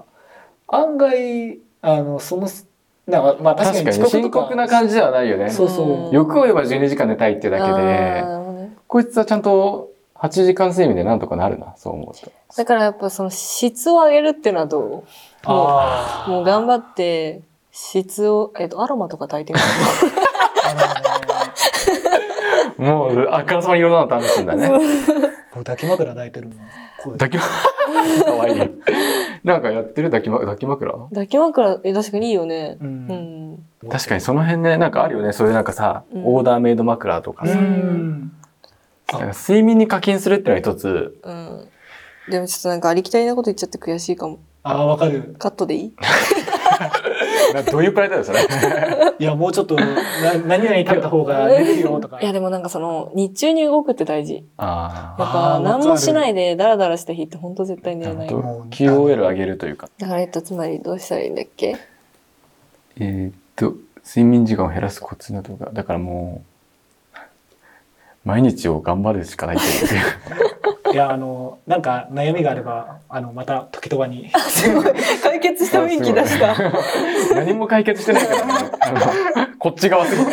[0.71, 2.47] 案外あのその
[3.07, 5.49] なんかまあ確かに確かに深刻な感じではないよね。
[5.49, 6.15] そうそう。
[6.15, 8.23] 欲を言えば12時間寝たいってだけで、
[8.87, 12.31] こいつはちゃんと8時間睡眠でなんとかなるな、そう思うと。
[12.55, 15.03] だからやっぱその質を上げるっていうのはど
[15.45, 19.65] あうもう頑張って質を、えっと、アロマとか炊いてみる
[22.77, 24.67] あもう、あからさまにいろんなの試すんだね。
[24.67, 24.85] の ね
[25.55, 26.65] もう抱き枕抱いてるのこう
[27.03, 28.71] 抱き枕 かわいい。
[29.43, 30.91] なんかやってる抱き,、ま、抱き枕？
[30.93, 32.77] 抱き枕、え、確かにいいよね。
[32.81, 33.57] ううんん。
[33.89, 35.31] 確かにその辺ね、なんかあるよね。
[35.33, 37.55] そういうなんかさ、うんオーダーメイド枕とかうさ。
[37.55, 38.31] ん
[39.11, 41.67] なんか睡眠に課金するっていうのは一つ、うん。
[42.29, 44.37] でもちょっとなんかありきたりなこと言っちゃって悔しいかも。
[44.61, 45.93] ああわかるカットでいい？
[45.97, 46.07] な
[47.71, 48.39] どういうプライドだよそれ
[49.19, 49.85] いや、もうちょっと、な
[50.47, 52.25] 何々食べた方が寝れるよとかい。
[52.25, 54.45] やでもなんかその、日中に動くって大事。
[54.57, 58.29] あやっあぱー何もしないでダラダラした日って本当絶対寝れない。
[58.29, 61.75] ちゃんともう QOL 上げるというかだからえっと、つまりどうしたらいいんだっけ？
[62.99, 63.73] えーっと
[64.05, 66.41] 睡眠時間を減らすコツなどがだからも
[67.15, 67.17] う
[68.25, 69.69] 毎日を頑張るしかないという
[70.91, 74.31] いや、あの、なんか悩みがあれば、あの、また時とばに。
[74.49, 74.85] すごい。
[75.21, 76.55] 解決した雰囲気出した。
[77.35, 78.91] 何も解決してないからねあ
[79.47, 80.31] のこっち側すぎて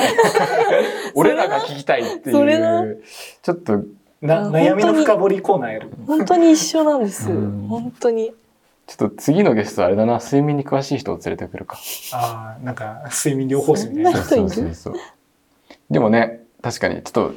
[1.15, 3.03] 俺らが聞きたいってそれないう
[3.43, 3.83] ちょっと
[4.23, 5.91] なあ悩みの深掘りコーナーやる。
[6.07, 7.31] 本当に一緒なんです。
[7.31, 8.33] うん本当に。
[8.87, 11.77] ちょっと次のゲストあれだな睡眠に詳しい人を連れてくるか
[12.13, 14.23] ああ、なんか睡眠療法士みたいな。
[14.23, 14.75] そんな人いる？
[14.75, 14.95] そう
[15.91, 17.35] でもね確かにちょっと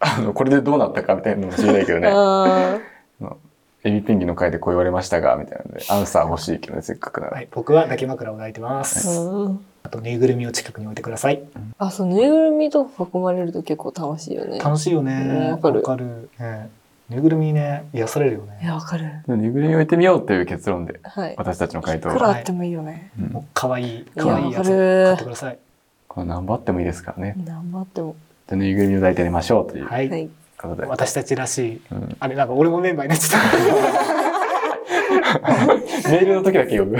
[0.00, 2.78] あのこれでどうなったかみたいなのも知りたいけどねあ
[3.84, 8.84] エビペンギンの回でこう言われましたがみたいなのでアンサー欲しいけどねせっかくなら、はい、僕は抱き枕を抱いてまあ。
[8.84, 9.08] す。
[9.08, 11.40] うんあと、ぬいぐるみを近くに置いてください。
[11.78, 14.58] あ、そう、ぬいぐるみとか囲まれると結構楽しいよね。
[14.58, 15.52] 楽しいようんね。
[15.52, 16.68] わかるね
[17.08, 18.74] ぬいぐるみね、癒されるよいや、ね。
[18.74, 19.22] わかる。
[19.28, 21.34] ぬいぐるみ置いてみようという結論ではい。
[21.38, 23.12] 私たちの回答いくらあってもいいよね。
[23.16, 25.30] うんもう可愛い、いか可愛いやつを買ってるく。
[25.30, 25.58] ださい。
[26.08, 28.16] この何張ってもいいですからね頑張っても。
[28.48, 30.08] じゃあぬいぐるみを抱いて寝ましょうというはい。
[30.08, 30.28] はい。
[30.58, 31.80] ことで、私たちらしい。
[31.90, 33.42] うんあれ、なんか俺もメンバーになっちゃっ
[36.10, 36.96] メールの時だけ呼ぶ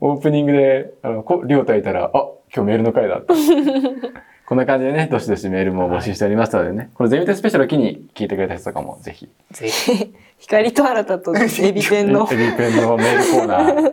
[0.00, 3.26] オープニングであのこりょうたいたらあ今日メールの回だって
[4.46, 9.58] こんな感じでねどしどしメールも募集しておりますのでね、このゼミテスペシャルを機に聞いてくれた人とかもぜひた。
[9.58, 10.12] ぜひ。
[10.38, 13.92] 光と新たとエビペンの エビペンのメールコーナー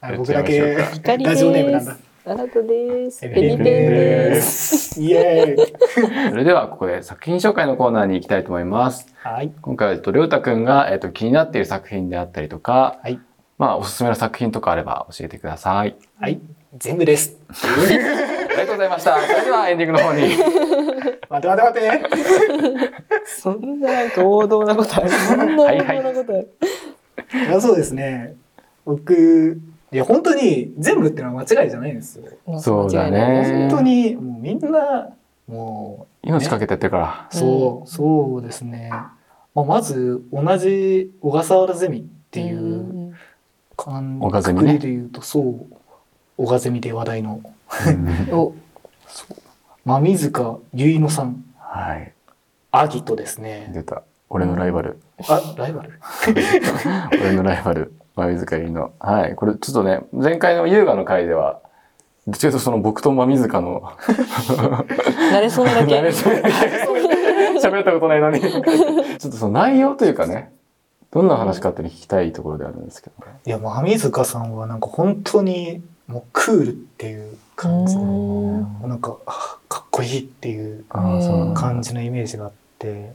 [0.00, 1.96] あ僕だけ光ラジオネームなんだ。。
[2.28, 3.24] 新たです。
[3.24, 5.00] エエビペンビペンです。
[5.00, 6.30] イエーイ。
[6.30, 9.50] それではここで作品紹介のコーナーに行きたいと思いますはい。
[9.62, 13.18] 今回は、と、りょうたくんが、えっと、気になっている作品であったりとか、はい。
[13.56, 15.96] まあ、おすすめの作品とかあれば教えてください。
[16.20, 16.38] はい。
[16.76, 17.38] 全部です。
[17.48, 17.54] あ
[17.88, 19.18] りがとうございました。
[19.22, 20.28] それではエンディングの方に。
[21.30, 22.10] 待て待て待て。
[23.24, 25.08] そんななんか王道なことある？
[25.08, 26.52] そんな王道なことある？
[27.48, 28.34] いやそうですね。
[28.84, 29.58] 僕、
[29.90, 32.60] いや、本当に全部ってのは間違いじゃないんですよ。
[32.60, 35.10] そうだね本当に、もうみんな、
[35.48, 37.28] も命かけてやってるから。
[37.32, 38.90] う、そう、そうですね。
[38.90, 42.66] まあ、まず、同じ小笠原ゼミっていうう
[43.10, 43.14] ん
[43.76, 45.66] 感小笠ゼミねくくりで言うと、そう、
[46.36, 47.40] 小笠ゼミで話題の、
[48.30, 48.52] お、
[49.86, 52.12] 馬水塚ゆいのさん、はい。
[52.70, 53.70] アギトですね。
[53.72, 54.02] 出た。
[54.28, 54.98] 俺のライバル。
[55.26, 55.98] あ、ライバル？
[57.20, 57.92] 俺のライバル。
[58.18, 58.92] 前塚ゆりの。
[58.98, 59.34] はい。
[59.36, 61.60] これちょっとね、前回の優雅の回では、
[62.26, 63.82] どっちかというとその僕と馬水塚の、
[65.32, 65.98] 慣れそうなだけ。
[65.98, 66.40] 慣れそうな
[67.60, 68.40] 喋ったことないのに。
[68.40, 70.52] ちょっとその内容というかね、
[71.10, 73.32] どんな話かっていうの聞きたいところであるんですけどね。
[73.46, 78.02] いや、馬水塚さんはなんか本当に、もうクールっていう感じの、
[78.82, 83.14] うんなんか、あかっこいいっていう感じのイメージがあって、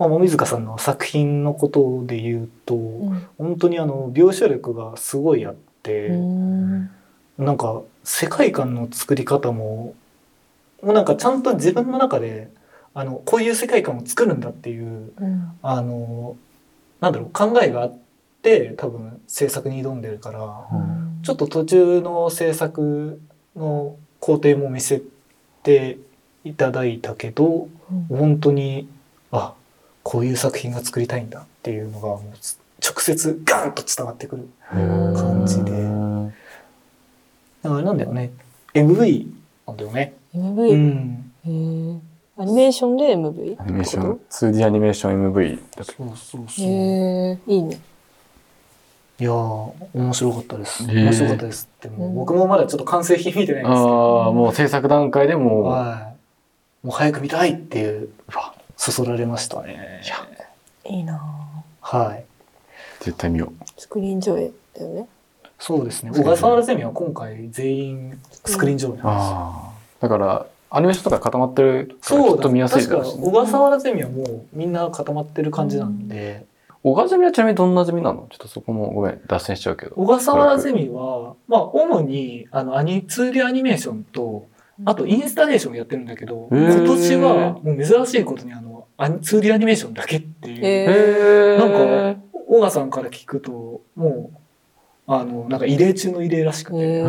[0.00, 3.26] まあ、馬水塚さんの作品のことで言うと、うん。
[3.38, 6.90] 本当にあの、描写力がすごいあって、うん
[7.40, 9.94] なんか世界観の作り方も
[10.82, 12.50] もうなんかちゃんと自分の中で
[12.92, 15.50] あのこういう世界観を作るんだっていううん。
[15.62, 16.36] あの
[17.00, 17.98] なんだろう考えがあっ
[18.42, 20.66] て多分制作に挑んでるから
[21.22, 23.20] ちょっと途中の制作
[23.56, 25.02] の工程も見せ
[25.62, 25.96] て
[26.44, 28.04] いただいたけどうん。
[28.18, 28.86] 本当に
[29.32, 29.54] あ
[30.10, 32.20] こういう作品が作りたいんだっていうのがもう
[32.84, 36.34] 直接ガンと伝わってくる感じでうん
[37.62, 38.32] だからなんだよね
[38.74, 39.26] MV
[39.68, 40.14] なんだよね。
[40.34, 40.76] う MV。
[40.76, 41.98] んへー
[42.38, 43.62] アニメーションで MV?
[43.62, 45.92] アニメーション、2D アニメーション MV だと。
[45.92, 46.66] そうそうそう。
[46.66, 47.80] へえ、いいね。
[49.20, 50.82] いやー、面白かったです。
[50.86, 56.14] 面白かったですって、もううん僕もまだちょっと完成品見てないんですけあど、あ、もう制作段階でもう、は
[56.82, 56.86] い。
[56.86, 58.08] もう早く見たいっていう、
[58.80, 60.00] そそられましたね。
[60.86, 61.22] いいな
[61.82, 62.24] はい。
[63.00, 65.06] 絶対見よスクリーン上映だよね。
[65.58, 66.12] そうですね。
[66.12, 68.94] 小笠原ゼミは今回全員スクリーン上映う。
[68.94, 69.12] なんですよ。
[69.12, 70.00] ああ。
[70.00, 76.46] だから、アニメーションとか固まってるからそうだきっと見やすい確かだろうしね小笠原ゼミはもうみんな固まってる感じなんで、
[76.82, 78.28] 小川ゼミはちなみにどんなゼミなの？
[78.30, 79.94] ちょっとそこもごめん、脱線しちゃうけど。
[79.94, 84.46] 小笠原ゼミは、まあ主にあのアニ 2D アニメーションと、
[84.84, 94.40] あとインスタレーションやってるんだけど、今年はもう珍しいことにあの、アニ 2D アニメーションだけっていう、なんか、小川さんから聞くと、もう、
[95.06, 96.78] あの、なんか異例中の異例らしくて。
[96.78, 97.02] へ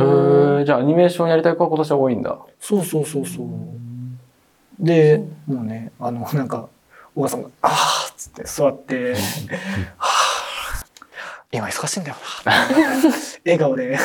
[0.65, 2.37] じゃあアニメーションやりたい子は今年は多いんだ。
[2.59, 3.47] そうそうそうそう。
[4.79, 6.67] で、もうね、あの、なんか、
[7.13, 9.13] 小川さんが、あーっつって座って、
[9.97, 10.20] は
[11.51, 12.53] 今忙しいんだよな。
[13.45, 13.97] 笑顔で。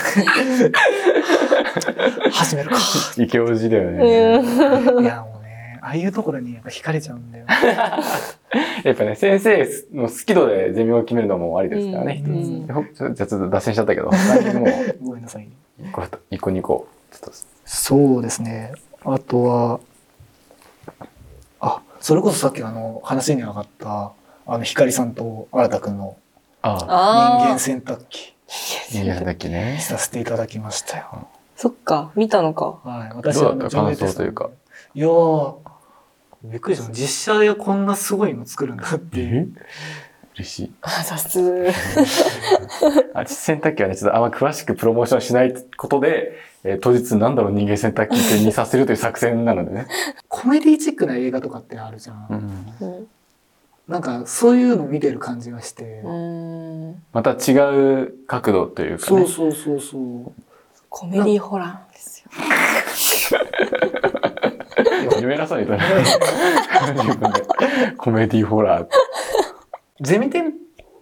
[2.33, 2.77] 始めるか。
[3.17, 4.41] イケオジだよね。
[4.95, 5.05] うん。
[5.05, 7.47] いやもうねああいうところにやっぱ惹かれちゃうんだよ。
[8.83, 12.35] やっぱね、先生の好き度でゼミを決めるのもありですからね、うん。
[12.35, 12.49] 一つ。
[12.49, 12.67] うん。
[12.67, 15.49] ほじゃあちょっと脱線しちゃったけど、最近もうごめんなさい。
[16.31, 17.33] 一個、二個、ちょっと、
[17.65, 18.73] そうですね。
[19.05, 19.81] あとは
[21.61, 24.13] あそれこそさっきあの話に上がった
[24.47, 26.17] あの光さんと新田くんの
[26.67, 28.35] ああ、人あ間洗濯機
[28.93, 29.79] いいやだっけね。
[29.81, 32.79] させていただきましたよそっか、見たのか。
[32.85, 33.79] はい私どうだった？
[33.81, 34.51] あの上映感想というか
[34.95, 35.55] いやー
[36.45, 39.53] びっくりした実写でこんなすごいの作るんだっていう
[40.37, 40.73] 嬉しい。
[40.83, 41.41] あ、雑。
[43.15, 49.87] あ、洗濯機はね、ちょっとあんま詳しくプロモーションしないことで、えー当日なんだろう人間洗濯機ってにさせるという作戦なのでね。
[50.29, 53.09] コメディチックな映画とかってあるじゃん、うんうん。
[53.89, 57.03] なんかそういうの見てる感じがして、うん。
[57.13, 57.53] また違
[58.03, 59.25] う角度というかね。
[59.25, 60.33] そうそうそうそう
[60.89, 62.31] コメディホラーですよ。
[65.21, 66.05] 言えなそうに言ったね
[67.05, 67.43] 自分で
[67.97, 68.89] コメディホラー。
[70.01, 70.53] ゼミ展っ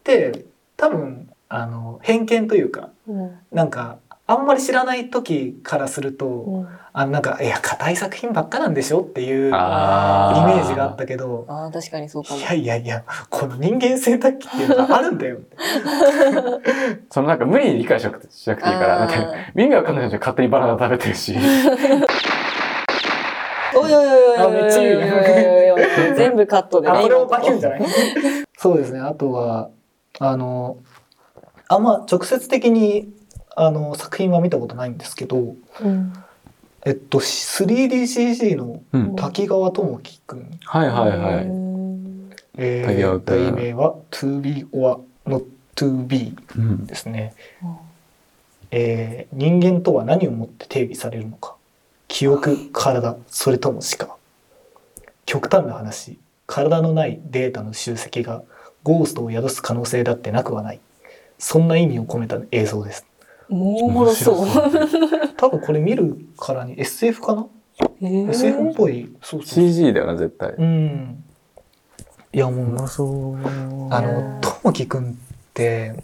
[0.03, 0.44] て
[0.77, 3.38] 多分あの偏見というかうん。
[3.51, 6.69] なんかあんまり知らない時からすると、うん。
[6.97, 12.43] あなんかいや硬い作品ばっかなんでしょっていうイメあージがあったけどああ、確かにそうかもい。
[12.43, 15.57] やいやいやこの人間洗濯機っていうのがあるんだよって
[17.11, 19.21] そのなんか無理に理解しなくてしなくていいから、だってあ
[19.61, 21.33] 意味わかんないじゃん勝手にバナナ食べてるし。
[21.35, 21.39] ー
[23.77, 26.97] おいおいおいおいあおいおいめっちゃいいねおいおいおいおい全部カットでね。
[26.97, 27.91] あこれもバキュンじゃないない？
[28.57, 29.71] そうですねあとは
[30.21, 30.77] あの
[31.69, 33.09] あんま直接的に
[33.57, 36.12] あの作品は見たことないんですけどうん。
[36.85, 39.17] えっと 3DCG のうん。
[39.17, 41.45] 滝川智樹くん、はいはいはい。
[41.45, 45.45] うんえー、題名は To be or not
[45.77, 46.87] to be うん。
[46.87, 47.35] ですね、
[48.71, 51.57] えー人間とは何をもって定義されるのか。
[52.09, 54.17] 記憶体それとも死か。
[55.27, 56.19] 極端な話。
[56.47, 58.43] 体のないデータの集積が
[58.83, 60.81] ゴーストを宿す可能性だってなくはない。
[61.38, 63.07] そんな意味を込めた映像です
[63.51, 64.47] おもろそう。
[65.37, 67.47] 多分これ見るからに SF かな、
[68.01, 70.51] えー SF っぽいそうそう CG だよな、絶対。
[70.53, 71.25] うん
[72.33, 73.37] いやもうそう。
[73.91, 75.15] あのともきくんっ
[75.53, 76.03] て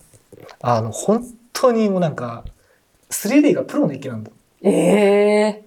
[0.60, 2.44] あの本当にもうなんか
[3.10, 4.30] 3D がプロの域なんだ
[4.62, 5.64] ええ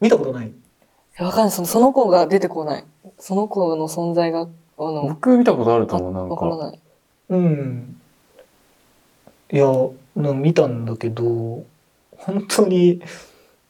[0.00, 0.52] 見たことない？
[1.18, 1.24] ー。
[1.24, 1.50] わかんない。
[1.52, 2.84] そのその子が出てこない。
[3.18, 4.46] その子の存在が、あ
[4.78, 6.34] の、僕見たことあると思う、なんか。
[6.34, 6.80] わからない。
[7.28, 8.00] うん
[9.52, 9.66] いや
[10.16, 11.64] なん見たんだけど
[12.16, 13.00] 本当に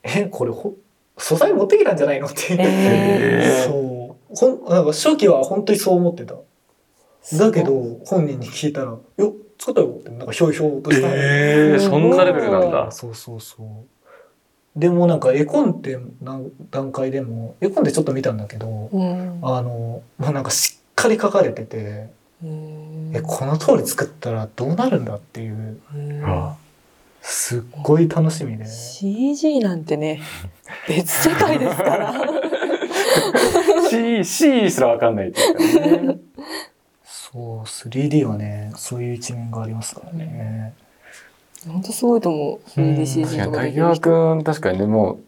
[0.02, 0.74] えこれほ
[1.18, 4.34] 素材持ってきたんじゃないのって、え そう。
[4.34, 6.34] ほんなんか初期は本当にそう思ってた。
[7.38, 11.08] だけど本人に聞いたら「よ作ったよ」ってなんかひょうひょうとした。
[11.12, 12.90] えー、そんなレベルなんだ。
[12.90, 13.66] そうそうそう。
[14.74, 19.38] でもなんか絵コンテの段階でも絵コンテちょっと見たんだけどうん。
[19.42, 22.10] あのもうなんかしっかり書かれててうん
[22.44, 25.80] えこの通り作ったらどうなるんだっていう。
[27.20, 28.66] すっごい楽しみで。
[28.66, 30.20] CG なんてね、
[30.88, 32.14] 別世界ですから。
[33.88, 36.18] C、C すらわかんないっていうかね。
[37.04, 40.74] そう 3D はねそういう一面がありますからね。
[41.66, 42.80] 本当すごいと思う。
[42.80, 42.94] うん。
[42.96, 43.72] 3DCG 確かに、とかで。
[43.72, 44.00] きる人。
[44.00, 45.20] くん、確かにね、もう、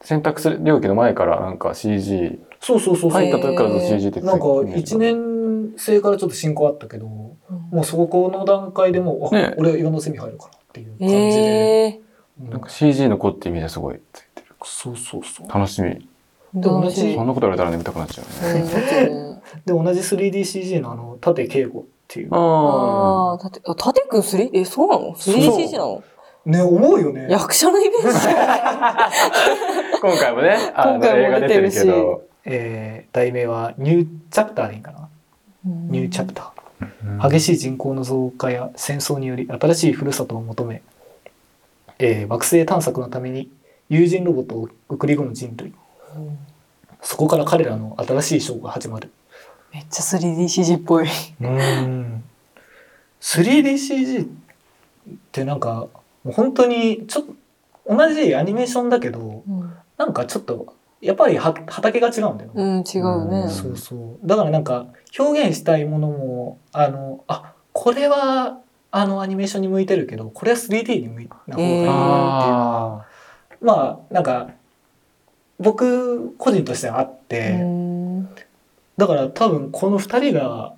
[0.00, 5.37] 選択する領域の前からなんか CG、そうそうそうそう、入った時からずっと CG ってなんかイメージ1年
[5.78, 7.36] 生からちょっと進行あったけども
[7.72, 12.00] うそこの段階でもう、あね俺岩のセミ入るからっていう感じで、ええ
[12.40, 14.54] うんなんか CG の子って意味ですごいついてる。
[14.64, 15.88] そうそうそう楽しみ。
[15.88, 16.00] ー。
[16.54, 18.64] で同じそんなこと言われたらね、見たくなっちゃうね。
[19.66, 24.50] で同じ 3DCG のあの縦敬吾っていうああ、たて、あ、たてくん 3?
[24.52, 26.02] え、そうなの ?3DCG なの？
[26.46, 28.08] ね思うよね役者のイメージ
[30.00, 32.22] 今回もね、あの今回も映画出てるけど。
[32.44, 35.07] えー題名はニューチャプターでいいかな、
[35.64, 37.28] ニューチャプター。
[37.30, 40.82] 激しい人口の増加や戦争により新しいふるさとを求め、
[41.98, 43.50] えー惑星探索のために
[43.88, 45.72] 有人ロボットを送り込む人類。
[46.16, 46.38] うん
[47.00, 49.10] そこから彼らの新しいショーが始まる。
[49.72, 51.08] めっちゃ 3DCG っぽい。
[51.40, 52.24] うん。
[53.20, 54.28] 3DCG っ
[55.32, 55.88] てなんか
[56.24, 57.24] もう本当にちょっ
[57.86, 63.48] と同じアニメーションだけどうん、なんかちょっとやっぱりは畑が違うんだよね、うん、違うね。
[63.48, 64.86] そうそうだからなんか
[65.18, 68.58] 表現したいものもあのあこれは
[68.90, 73.06] あのアニメーションに向いてるけどこれは 3D に向いた方がいいなっていうのは、あ
[73.60, 74.50] まあなんか
[75.60, 78.24] 僕個人としてはあっうて、ん
[78.96, 80.74] だから多分この2人が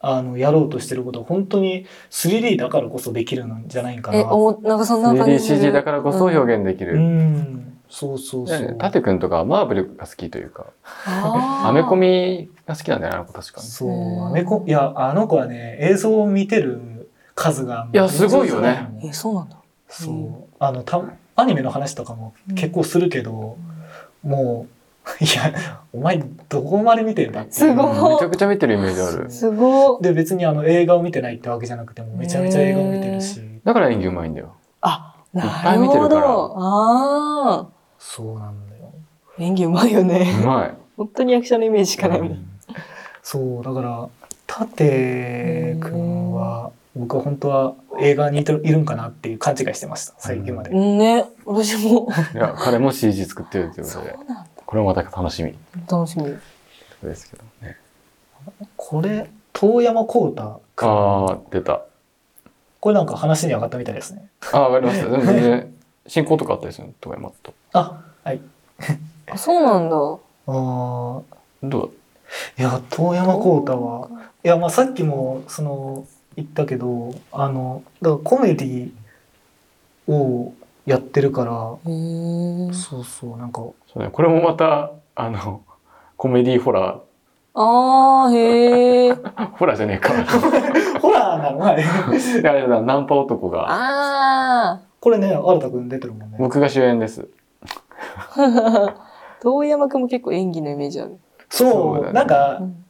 [0.00, 4.32] あのやろうとしてることは本当に 3D だからこそできるんじゃないかえ、な。
[4.32, 5.58] おも、なんかそんな感じする。
[5.58, 6.98] 3DCG だからこそ表現できうる。
[6.98, 8.60] ん、そうそうそう。
[8.60, 10.66] ねタテ君とかはマーブルが好きというか、
[11.06, 13.66] アメコミが好きなんだよね、あの子確かに。
[13.66, 13.90] そう。
[13.90, 14.26] うん。
[14.28, 18.88] アメコいやあの子はね映像を見てる数がいやすごいよね。
[19.04, 19.56] え、そうなんだ。
[19.88, 20.14] そう。
[20.14, 20.44] うん。
[20.60, 21.02] あのた
[21.36, 23.56] アニメの話とかも結構するけど、
[24.22, 24.80] もう
[25.24, 28.12] いやお前どこまで見てんだってすごい。
[28.12, 29.30] めちゃくちゃ見てるイメージある。
[29.30, 30.02] すごい。
[30.02, 34.54] で別にあの映画を見てないってわけじゃなくてもめちゃめちゃ映画を見てるし、だから演技うまいんだよ。
[34.82, 36.20] あ、ないっぱい見てるから。
[36.20, 36.54] るほど。
[36.58, 37.68] あ
[38.00, 38.92] そうなんだよ
[39.38, 39.42] あ。
[39.42, 40.34] 演技うまいようね。
[40.44, 40.74] まい。
[40.96, 42.50] 本当に役者のイメージしかないもん。
[43.22, 44.08] そうだから
[44.48, 52.08] 舘くんは僕は本当は映画にいるんかなっていう勘違いしてました最近まで、うんね、私も。
[52.34, 54.46] いや、彼も CG 作ってるということで、そうなんだ。
[54.66, 55.54] これもまた楽しみ
[55.88, 56.24] 楽しみ。
[57.02, 57.76] ですけどね。
[58.76, 61.82] これ遠山浩太ああ、出た。
[62.80, 65.10] これなんか話に上がったみたいですねああ、わかりました。
[65.10, 65.74] 全然、
[66.10, 67.54] 進行とかあったりするの、遠山と。
[67.72, 68.40] あはい
[69.30, 69.96] あ、そうなんだ。
[69.96, 71.22] あー
[71.62, 71.90] どう
[72.58, 74.08] いや遠山浩太は
[74.42, 78.90] いやまあさっきもその言ったけどあのだからコメディ
[80.08, 80.52] を
[80.84, 81.52] やってるから。
[82.72, 85.62] そうそうなんかそうね、これもまた、あの、
[86.16, 87.00] コメディホラ
[87.54, 89.12] ああ、へえ。
[89.12, 90.12] ー、 ホラーじゃねえか。
[91.00, 91.58] ホラーなの？
[91.58, 97.26] はいいや、ナンパ男が、あこれね新田くん出てるもんね僕が主演です。
[98.36, 99.06] あ。
[99.42, 101.18] 遠山くんも結構演技のイメージある。
[101.48, 102.84] そうそうだねなんかうん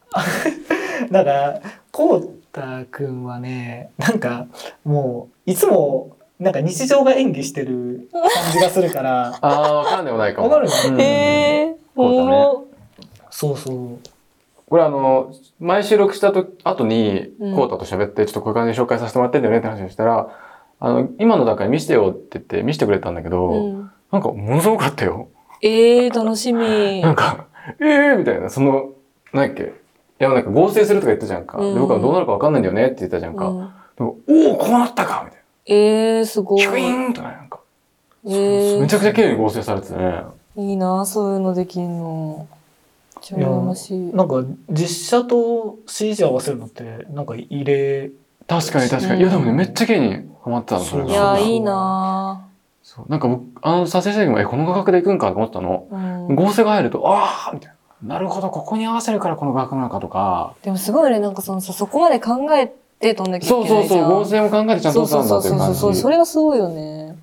[1.09, 4.45] なんか浩太くんはねなんか
[4.83, 10.49] もういつもなんか日常が演技してる感じがするから ああ、わかんでもないかも。
[10.49, 11.75] わかるうんへえ。
[11.95, 12.65] おそうだねもろ。
[13.29, 13.77] そうそう
[14.67, 20.29] これあの、前収録したと後に、うんコータと喋って、ちょっとこういう感じで紹介させてもらってんだよねって話をしたら、
[20.81, 23.91] あの、今の段階見せてよって言って見せてくれたんだけど、うん。
[24.11, 25.29] なんかものすごかったよ。
[25.61, 27.01] ええ、楽しみ。
[27.01, 27.45] なんか、
[27.79, 28.89] ええー、みたいな、その、
[29.31, 29.63] なんだっけ。
[29.63, 29.67] い
[30.17, 31.59] や、なんか合成するとか言ったじゃんか。
[31.59, 33.47] うんで僕はどうなるかわかんないんだよねって言ったじゃんか。
[33.47, 36.65] うんでもおお、こうなったかみたいええ、すごい。
[36.65, 36.71] な。
[36.71, 37.59] キュイーンとね、なんか。
[38.25, 40.23] ええめちゃくちゃ綺麗に合成されててね。
[40.55, 42.47] いいな、そういうのできんの。
[43.21, 44.15] 超羨ましい。
[44.15, 48.09] なんか実写と CG 合わせるのってなんか異例
[48.59, 49.21] 確かに確かに。
[49.21, 51.09] いや、でもね、めっちゃ綺麗にハマってたの、それが。
[51.09, 52.47] いや、いいな。
[52.83, 55.85] そうなんか僕、あの、撮影した時も、え、この画角で行くんかと思ってたの。
[55.89, 55.97] う
[56.33, 56.35] ん。
[56.35, 58.15] 合成が入ると、ああみたいな。
[58.15, 60.53] なるほど、ここに合わせるからこの画角なのかとか。
[60.63, 64.01] でもすごいね、なんかそのさ、そこまで考えて撮んなきゃいそうけないじゃん。
[64.01, 66.11] そうそう、合成も考えてちゃんとそう撮ったんだっていう感そうそうそうそう、そじ。
[66.11, 67.15] れがすごいよね。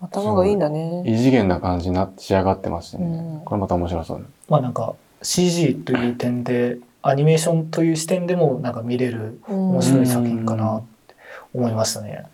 [0.00, 1.02] 頭がいいんだね。
[1.06, 3.04] 異次元な感じになって仕上がってましてね。
[3.06, 4.24] うんこれまた面白そうね。
[4.48, 11.14] まあなんか CG という点でアニメーションという視点でもなんか見れるうん面白い作品かなって
[11.54, 12.24] 思いましたね。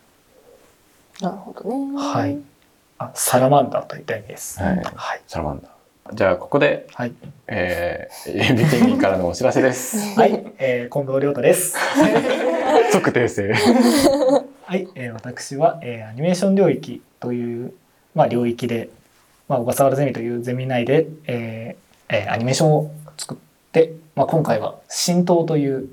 [1.21, 1.97] なるほどね。
[1.97, 2.39] はい。
[2.99, 4.61] あ、サラマンダーといった意味です。
[4.61, 4.83] はいは
[5.15, 5.23] い。
[5.29, 6.15] サラマンダー。
[6.15, 7.13] じゃあ、ここで、はい。
[7.47, 9.97] えー、 エビペンギンからのお知らせです。
[10.19, 10.45] はい。
[10.59, 11.77] えー、近藤亮太です。
[12.93, 13.53] 即訂正。
[14.67, 17.73] はい、えー私は、えーアニメーション領域という、
[18.15, 18.89] まあ、領域で、
[19.49, 23.39] まあ、小笠原ゼミというゼミ内で、えーえーアニメーションを作
[23.75, 25.89] って、まあ、今回は「神道」という、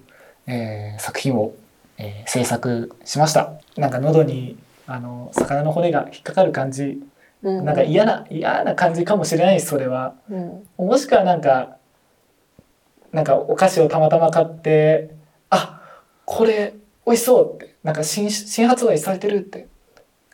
[0.46, 1.54] えー作品を、
[1.98, 3.54] えー制作しました。
[3.76, 7.02] なんか喉にあの魚の骨が引っかかる感じ。
[7.41, 7.65] うん。
[7.65, 10.13] なんか嫌な嫌な感じかもしれないですそれは。
[10.30, 10.67] うん。
[10.78, 11.78] もしくはなんか
[13.12, 15.15] なんかお菓子をたまたま買って
[15.50, 15.82] あ
[16.26, 16.74] これ
[17.08, 19.67] 美味しそうってなんか新新発売されてるって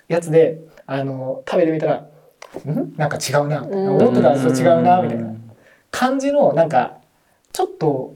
[0.09, 1.93] やつであの食べてみたら
[2.65, 2.93] ん？
[2.97, 3.89] なんか違うなうん。
[3.95, 5.33] 思ってたのと違うなみたいな。
[5.91, 6.96] 感じのなんか
[7.57, 8.13] ちょっと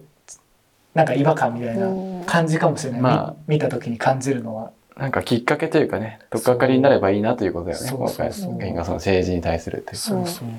[0.93, 2.23] なんか違和感みたいなうん。
[2.27, 3.35] 感じかもしれない、まあ。
[3.47, 4.71] み見た時に感じるのは。
[4.95, 8.31] なんかきっかけというかね、とっかかりになればいいなということだよね、そう今回。
[8.31, 9.95] そうその政治に対するという。
[9.95, 10.47] そうそう。
[10.47, 10.53] も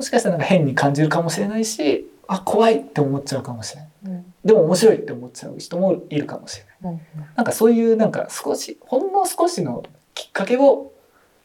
[0.00, 3.90] しかしたらなんか変に感じるかもしれないしあ怖いって思っちゃうかもしれない。
[4.06, 4.34] うん。
[4.42, 6.94] でも面白いって思っちゃう人もいるかもしれない。
[6.94, 7.00] うん。
[7.36, 9.82] なんかそういうなんか少しほんの少しの
[10.14, 10.92] きっかけを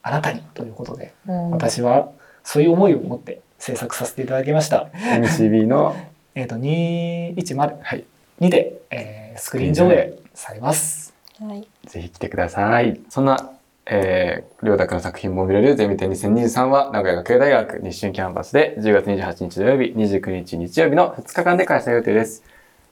[0.01, 1.51] あなたにということでうん。
[1.51, 2.12] 私は
[2.45, 4.89] そういう思いを持って制作させていただきました。
[4.93, 5.95] MCB の、
[6.38, 8.06] えっ、と210はい、
[8.41, 11.15] 2で、えースクリーン上映されます。
[11.39, 11.67] はい。
[11.88, 13.00] ぜひ来てください。
[13.10, 13.54] そんな、
[13.88, 22.44] えー、りょうたくの作品も見れるゼミ展2023は、名古屋学芸大学日春キャンパスで10月28日土曜日、29日日曜日の2日間で開催予定です。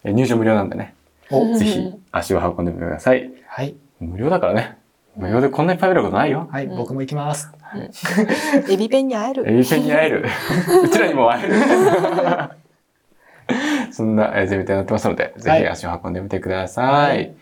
[0.04, 0.96] えー入場無料なんでね、
[1.30, 3.32] おぜひ足を運んでみてください。
[3.46, 4.80] はい、無料だからね。
[5.16, 6.50] 無料でこんないっぱい見ることないよ。
[6.52, 7.52] はい、うん僕も行きます。
[8.70, 9.48] エビペンに会える。
[9.48, 10.26] エビペンに会える。
[10.84, 12.64] うちらにも会える。
[13.92, 17.18] そんなえーゼミ展になってますので、ぜひ足を運んでみてください。
[17.18, 17.36] はい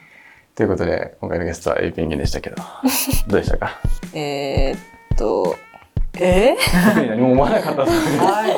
[0.56, 2.58] ということで、今回のゲストはエイペンギンでしたけど、
[3.28, 3.72] どうでしたか？
[4.14, 5.56] えー、っと、
[6.20, 6.56] え？
[6.90, 8.20] 特に何も思わなかったですね。
[8.20, 8.52] はい。
[8.52, 8.56] あ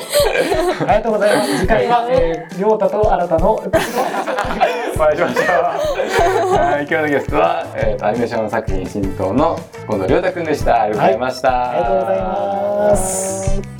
[0.81, 1.57] りがとうございます。
[1.59, 3.53] 次回は、えー、りょうたと新たの。
[3.55, 6.53] お会いしましょう。
[6.53, 9.57] はい、今日のゲストは、えーと、アニメーション作品新党の
[9.87, 10.81] 近藤亮太くんでした。
[10.81, 11.69] ありがとうございました。
[11.71, 13.74] ありがとうございます。